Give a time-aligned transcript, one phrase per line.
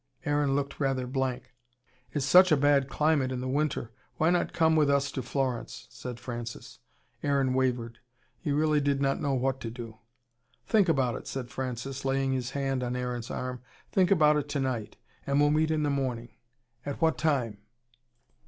[0.25, 1.43] Aaron looked rather blank.
[1.43, 2.23] "But have you anything to take you to Venice?
[2.23, 3.91] It's such a bad climate in the winter.
[4.17, 6.79] Why not come with us to Florence?" said Francis.
[7.21, 7.99] Aaron wavered.
[8.39, 9.99] He really did not know what to do.
[10.65, 13.61] "Think about it," said Francis, laying his hand on Aaron's arm.
[13.91, 14.97] "Think about it tonight.
[15.27, 16.29] And we'll meet in the morning.
[16.83, 17.59] At what time?"